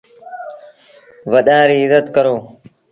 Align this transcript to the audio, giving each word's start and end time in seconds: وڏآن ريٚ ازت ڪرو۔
وڏآن 1.31 1.63
ريٚ 1.69 1.85
ازت 1.87 2.05
ڪرو۔ 2.15 2.35